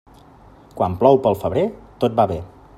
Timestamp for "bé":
2.35-2.43